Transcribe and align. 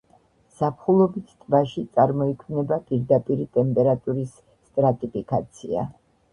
ზაფხულობით 0.61 1.35
ტბაში 1.43 1.83
წარმოიქმნება 1.99 2.81
პირდაპირი 2.89 3.47
ტემპერატურის 3.61 4.35
სტრატიფიკაცია. 4.43 5.89